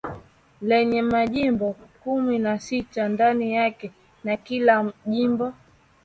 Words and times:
Lenye 0.61 1.01
majimbo 1.01 1.75
kumi 2.03 2.39
nasita 2.39 3.07
ndani 3.09 3.53
yake 3.55 3.91
na 4.23 4.37
kila 4.37 4.91
jimbo 5.05 5.53